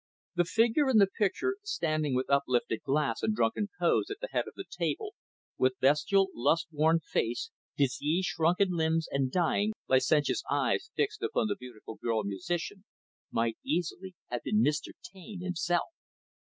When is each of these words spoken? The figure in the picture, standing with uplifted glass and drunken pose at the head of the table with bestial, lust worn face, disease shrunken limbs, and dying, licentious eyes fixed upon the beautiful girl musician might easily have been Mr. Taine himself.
The 0.33 0.45
figure 0.45 0.89
in 0.89 0.97
the 0.97 1.05
picture, 1.05 1.57
standing 1.63 2.15
with 2.15 2.27
uplifted 2.27 2.81
glass 2.81 3.21
and 3.21 3.35
drunken 3.35 3.67
pose 3.79 4.09
at 4.09 4.17
the 4.19 4.29
head 4.31 4.47
of 4.47 4.55
the 4.55 4.65
table 4.67 5.13
with 5.59 5.77
bestial, 5.79 6.29
lust 6.33 6.65
worn 6.71 7.01
face, 7.01 7.51
disease 7.77 8.25
shrunken 8.25 8.71
limbs, 8.71 9.07
and 9.11 9.31
dying, 9.31 9.73
licentious 9.87 10.41
eyes 10.49 10.89
fixed 10.95 11.21
upon 11.21 11.49
the 11.49 11.55
beautiful 11.55 11.97
girl 12.01 12.23
musician 12.23 12.83
might 13.29 13.59
easily 13.63 14.15
have 14.31 14.41
been 14.41 14.63
Mr. 14.63 14.93
Taine 15.03 15.41
himself. 15.41 15.89